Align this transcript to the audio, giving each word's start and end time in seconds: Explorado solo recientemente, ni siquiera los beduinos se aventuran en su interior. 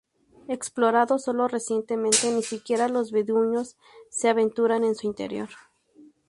Explorado 0.47 1.19
solo 1.19 1.47
recientemente, 1.47 2.33
ni 2.33 2.41
siquiera 2.41 2.87
los 2.87 3.11
beduinos 3.11 3.77
se 4.09 4.29
aventuran 4.29 4.83
en 4.83 4.95
su 4.95 5.05
interior. 5.05 5.49